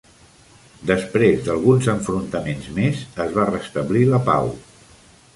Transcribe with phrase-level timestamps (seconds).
[0.91, 4.49] Després d'alguns enfrontaments més, es va restablir la pau.